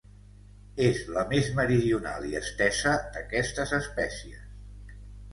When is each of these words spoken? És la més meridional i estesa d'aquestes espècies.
És 0.85 1.01
la 1.17 1.25
més 1.33 1.49
meridional 1.59 2.25
i 2.29 2.33
estesa 2.39 2.93
d'aquestes 3.17 3.75
espècies. 3.79 4.97